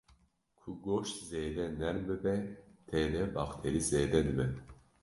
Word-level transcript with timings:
ku 0.59 0.69
goşt 0.85 1.17
zêde 1.29 1.65
nerm 1.79 1.99
bibe 2.07 2.35
tê 2.87 3.01
de 3.13 3.21
bakterî 3.35 3.81
zêde 3.89 4.19
dibe 4.27 4.45